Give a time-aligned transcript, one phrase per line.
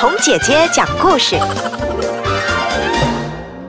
[0.00, 1.38] 红姐姐讲故事，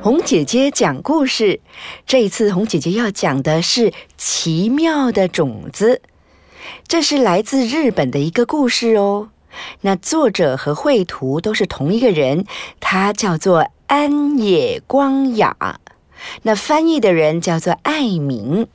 [0.02, 1.60] 红姐姐讲故事。
[2.08, 6.02] 这一次，红姐姐要讲的是奇妙的种子。
[6.88, 9.32] 这是来自日本的一个故事哦。
[9.82, 12.46] 那作者和绘图都是同一个人，
[12.80, 15.82] 他叫做安野光雅。
[16.44, 18.68] 那翻译的人叫做艾明。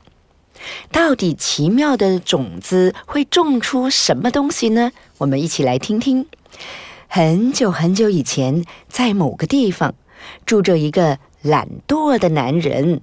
[0.92, 4.92] 到底奇妙的种子会种出什么东西呢？
[5.16, 6.26] 我们一起来听听。
[7.16, 9.94] 很久很久以前，在某个地方
[10.44, 13.00] 住着一个懒惰的男人。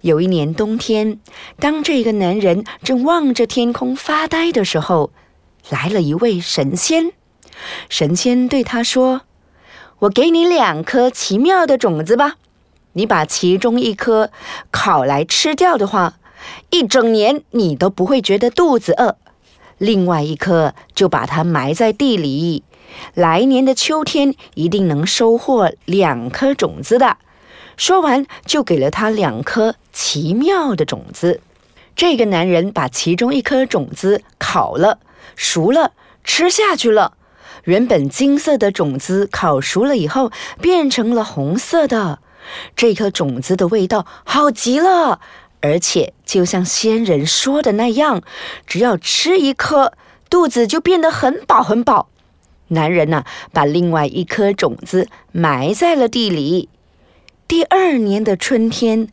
[0.00, 1.20] 有一年冬天，
[1.60, 5.10] 当这个男人正望着天空发呆的时候，
[5.68, 7.12] 来了一位神仙。
[7.90, 9.20] 神仙对他说
[10.00, 12.36] ：“我给你两颗奇妙的种子吧，
[12.94, 14.30] 你把其中一颗
[14.70, 16.14] 烤来吃掉的话，
[16.70, 19.16] 一整年你都不会觉得肚子饿；
[19.76, 22.64] 另外一颗就把它埋在地里。”
[23.14, 27.18] 来年的秋天一定能收获两颗种子的。
[27.76, 31.40] 说完，就给了他两颗奇妙的种子。
[31.96, 34.98] 这个男人把其中一颗种子烤了、
[35.36, 37.14] 熟了，吃下去了。
[37.64, 42.18] 原本金色的种子烤熟了以后，变成了红色的。
[42.74, 45.20] 这颗种子的味道好极了，
[45.60, 48.22] 而且就像仙人说的那样，
[48.66, 49.92] 只要吃一颗，
[50.28, 52.08] 肚子就变得很饱很饱。
[52.68, 56.68] 男人呢，把另外一颗种子埋在了地里。
[57.46, 59.08] 第二年的春天，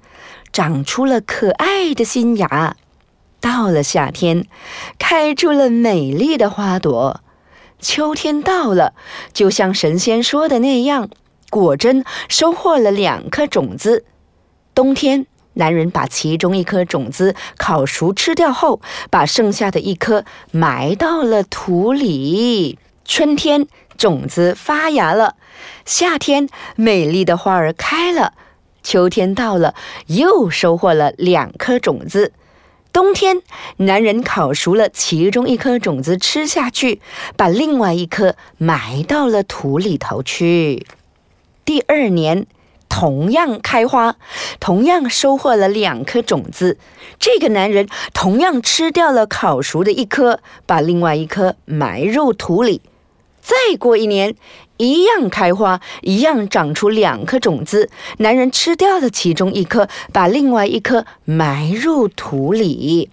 [0.54, 2.76] 长出了可爱的新芽；
[3.42, 4.46] 到了夏天，
[4.98, 7.22] 开出了美丽的花朵。
[7.80, 8.94] 秋天到了，
[9.34, 11.10] 就像神仙说的那样，
[11.50, 14.06] 果真收获了两颗种子。
[14.74, 22.80] 冬天，男人把其中一颗种子烤熟吃掉后，把剩下的一颗埋到了土里。
[23.10, 23.66] 春天
[23.98, 25.36] 种子发芽了，
[25.84, 28.34] 夏天美丽的花儿开了，
[28.84, 29.74] 秋天到了
[30.06, 32.34] 又收获了两颗种子。
[32.94, 33.42] 冬天，
[33.78, 37.02] 男人烤熟了其中一颗种子吃下去，
[37.36, 40.86] 把另外一颗埋到了土里头去。
[41.66, 42.46] 第二年
[42.88, 44.18] 同样开花，
[44.60, 46.78] 同样收获了两颗种子。
[47.18, 52.84] 这个男人同样吃掉了烤熟的一颗，把另外一颗埋入土里。
[53.50, 54.36] 再过一年，
[54.78, 57.90] 一样开花，一样长出两颗种子。
[58.20, 63.10] 男人吃掉了其中一颗，把另外一颗埋入土里。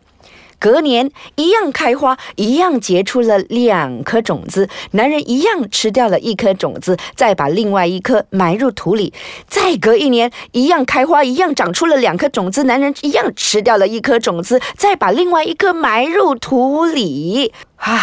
[0.58, 4.68] 隔年，一样开花，一样结出了两颗种子。
[4.90, 9.14] 男人一样吃掉了一颗种子，再把另外一颗埋入土里。
[9.46, 12.64] 再隔一年，一样开花，一样长出了两颗种子。
[12.64, 17.54] 男人一样吃掉了一颗种子，再把另外一颗埋入土里。
[17.76, 18.00] 啊，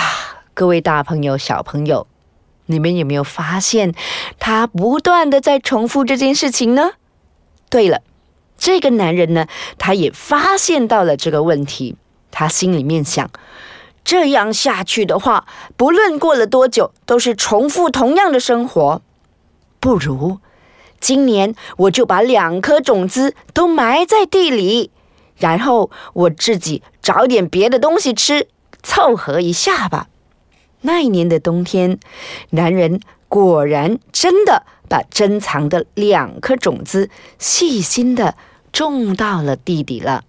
[0.55, 2.07] 各位大朋友、小朋友。
[2.73, 3.94] 你们有没有发现，
[4.39, 6.91] 他不断的在重复这件事情呢？
[7.69, 8.01] 对了，
[8.57, 9.47] 这个男人呢，
[9.78, 11.95] 他也发现到了这个问题。
[12.31, 13.29] 他心里面想：
[14.03, 15.45] 这样下去的话，
[15.78, 19.01] 不论过了多久，都是重复同样的生活。
[19.79, 20.39] 不如
[21.00, 24.91] 今年我就把两颗种子都埋在地里，
[25.38, 28.47] 然后我自己找点别的东西吃，
[28.81, 30.07] 凑合一下吧。
[30.83, 31.99] 那一年的冬天，
[32.51, 38.35] 男人果然真的把珍藏的两颗种子细心的
[38.71, 40.23] 种到了地底了。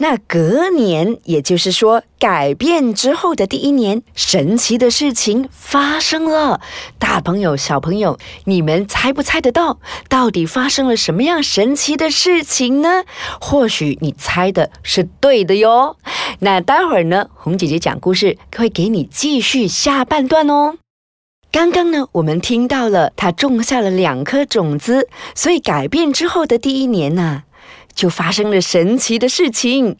[0.00, 6.60] 那隔年，也就是说改变之后的第一年，神奇的事情发生了。
[7.00, 13.02] 大朋友、小朋友，你们猜不猜得到，到底发生了什么样神奇的事情呢？
[13.40, 15.96] 或许你猜的是对的哟。
[16.38, 20.76] 那待会儿呢，红姐姐讲故事会给你继续下半段哦。
[21.50, 27.42] 刚刚呢，我们听到了他种下了两颗种子，所以改变之后的第一年呢。
[27.98, 29.96] 就发生了神奇的事情，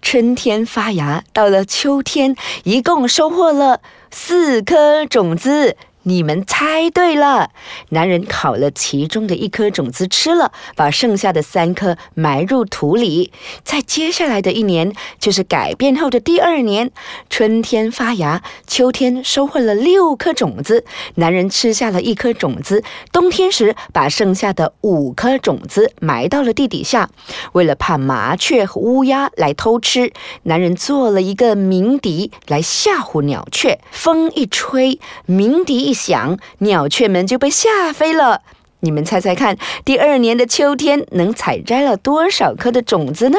[0.00, 3.80] 春天发芽，到了秋天，一共收获了
[4.12, 5.76] 四颗种子。
[6.02, 7.50] 你们猜对了，
[7.90, 13.30] 男人烤了其中的一颗种子吃了，把剩下的三颗埋入土里。
[13.62, 16.90] 在接下来的一年，就是改变后的第二年，
[17.28, 20.86] 春天发芽，秋天收获了六颗种子。
[21.16, 22.82] 男人吃下了一颗种子，
[23.12, 27.10] 冬天时把剩下的五颗种子埋到了地底下。
[27.52, 30.10] 为了怕麻雀和乌鸦来偷吃，
[30.44, 33.78] 男人做了一个鸣笛来吓唬鸟雀。
[33.90, 35.89] 风一吹，鸣笛。
[35.90, 38.42] 一响，鸟雀们就被吓飞了。
[38.78, 43.38] 你们猜猜看，第二年的秋天能采摘了多少颗的种子呢？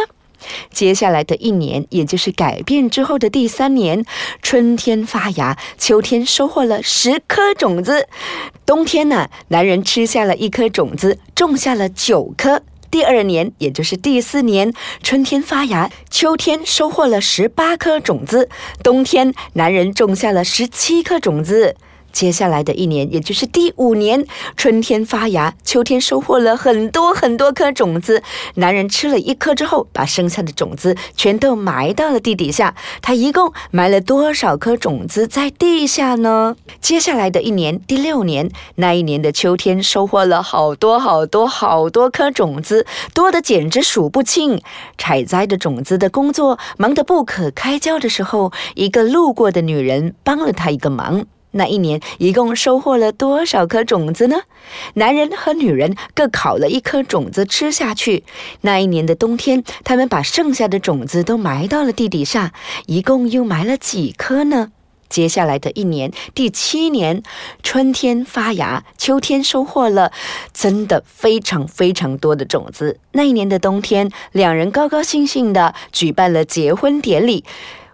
[0.70, 4.04] 接下来的一年，也就是改变之后的第三年，
[4.42, 8.10] 春天发芽，秋天收获了十颗种子。
[8.66, 12.64] 冬天呢，男人吃下了一颗种子，种下了九颗。
[12.92, 18.50] 第二年，也就是第四年，春天发芽，秋天收获了十八颗种子。
[18.84, 21.78] 冬天，男人种下了十七颗种子。
[22.12, 24.26] 接下来的一年，也就是第五年，
[24.56, 28.22] 春天发芽，秋天收获了很多很多颗种子。
[28.56, 32.76] 男人吃了一颗之后，把剩下的种子全都埋到了地底下。
[33.02, 36.56] 他一共埋了多少颗种子在地下呢？
[36.80, 44.62] 接下来的一年，第六年，那一年的秋天收获了好多好多好多颗种子，多的简直数不清。
[44.98, 51.26] 采摘的种子的工作忙得不可开交的时候，一个路过的女人帮了他一个忙。
[51.52, 54.42] 那一年一共收获了多少颗种子呢？
[54.94, 58.24] 男人和女人各烤了一颗种子吃下去。
[58.62, 62.54] 那一年的冬天，他们把剩下的种子都埋到了地底下，
[62.86, 64.72] 一共又埋了几颗呢？
[65.10, 67.22] 接下来的一年，第七年，
[67.62, 70.14] 春天发芽，秋天收获了，
[70.54, 72.98] 真的非常非常多的种子。
[73.12, 77.44] 那一年的冬天，两人高高兴兴地举办了结婚典礼。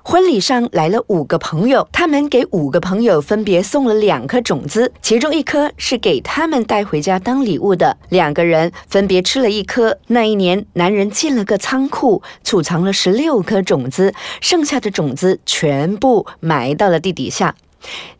[0.10, 7.98] 婚礼上来了五个朋友，他们给五个朋友分别送了两颗种子，其中一颗是给他们带回家当礼物的。
[8.08, 9.98] 两个人分别吃了一颗。
[10.08, 17.56] 那一年，男人进了个仓库，储藏了十六颗种子，剩下的种子全部埋到了地底下。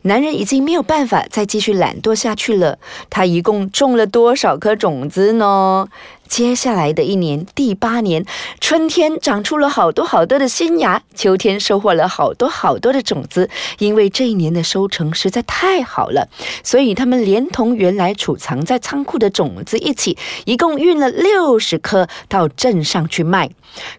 [0.02, 2.78] 男人已经没有办法再继续懒惰下去了。
[3.10, 5.88] 他一共种了多少颗种子呢？
[6.28, 8.24] 接下来的一年，第八年，
[8.60, 13.48] 春天长出了好多好多的新芽，秋天收获了好多好多的种子。
[13.78, 16.28] 因为这一年的收成实在太好了，
[16.62, 23.50] 所以他们连同原来储藏在仓库的种子一起，一共运了六十颗到镇上去卖。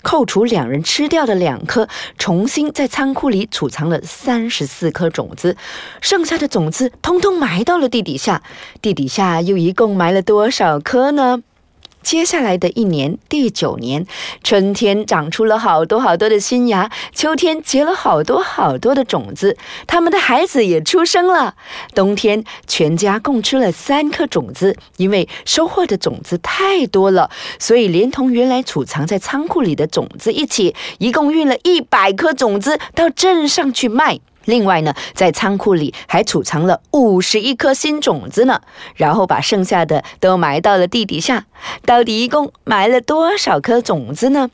[0.02, 1.88] 扣除两人吃掉的两颗，
[2.18, 5.58] 重新在仓库里储藏了三十四颗种子，
[6.02, 8.44] 剩下的种子通通埋到了地底下。
[8.82, 11.42] 地底下又一共埋了多少颗呢？
[12.02, 14.06] 接下来的一年，第九年，
[14.44, 21.56] 春天长出了好多好多的新芽，秋天结了好多好多的种子，他们的孩子也出生了。
[21.94, 27.30] 冬天，全家共吃了三颗种子，因为收获的种子太多了，
[27.60, 34.20] 所以连同原来储藏在仓库里的种子一起，一共运了一百颗种子到镇上去卖。
[34.50, 38.62] 另外呢，在仓库里还储藏了五十一颗新种子呢，
[38.96, 41.46] 然后把剩下的都埋到了地底下。
[41.86, 44.50] 到底一共埋了多少颗种子呢？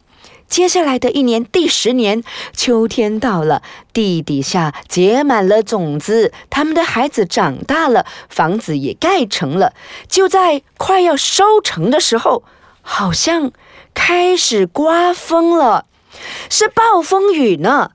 [0.48, 3.64] 接下来的一年，第十年，秋天到了，
[3.94, 9.74] 地底下结满了种子，他们的孩子长大了，房子也盖成了。
[10.08, 12.44] 就在快要收成的时候，
[12.84, 13.52] 好像
[13.96, 15.86] 开始刮风了，
[16.48, 17.92] 是暴风雨呢。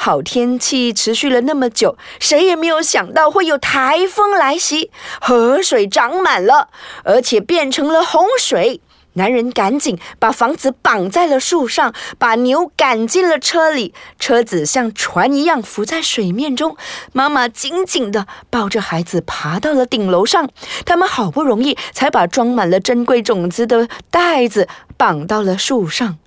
[0.00, 6.68] 好天气持续了那么久，谁也没有想到会有台风来袭，河水涨满了，
[7.02, 8.80] 而且变成了洪水。
[9.14, 16.76] 男人赶紧把房子绑在了树上，把牛赶进了车里，车子像船一样浮在水面中。
[17.12, 20.48] 妈妈紧紧地抱着孩子爬到了顶楼上，
[20.86, 26.18] 他们好不容易才把装满了珍贵种子的袋子绑到了树上。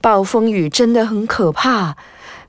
[0.00, 1.96] 暴风雨真的很可怕。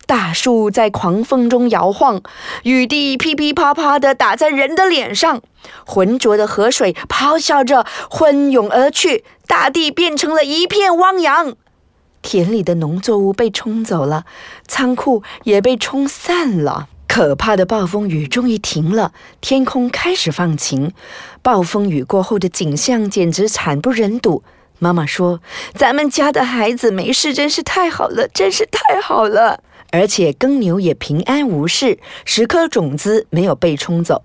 [0.08, 2.22] 大树在狂风中摇晃，
[2.64, 5.42] 雨滴噼噼啪啪地打在人的脸上，
[5.86, 11.54] 浑浊的河水咆哮着奔涌而去，大地变成了一片汪洋，
[12.22, 14.24] 田里的农作物被冲走了，
[14.66, 16.88] 仓库也被冲散了。
[17.10, 20.94] 可怕的暴风雨终于停了，天空开始放晴。
[21.42, 24.44] 暴风雨过后的景象简直惨不忍睹。
[24.80, 25.42] 妈妈说
[25.74, 34.24] ：“咱们家的孩子没事，真是太好了，真是太好了。”而且耕牛也平安无事，十颗种子没有被冲走。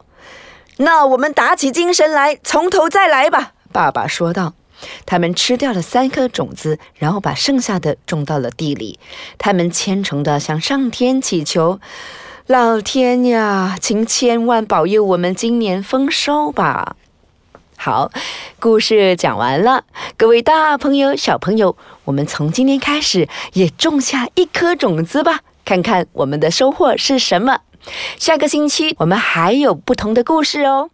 [0.79, 3.53] 那我们打起精神来，从头再来吧。
[3.73, 4.55] 爸爸说道。
[5.07, 8.99] 他们吃掉了三颗种子，然后把剩下的种到了地里。
[9.39, 11.79] 他们虔诚地向上天祈求
[12.49, 16.97] ：“老天呀，请千万保佑我们今年丰收吧。”
[17.79, 18.11] 好，
[18.59, 19.85] 故事讲完了，
[20.17, 21.77] 各位大朋友、小朋友，
[22.07, 27.61] 我们从今天开始也种下一颗种子吧，看看我们的收获是什么。
[28.17, 30.91] 下个星期我们还有不同的故事哦。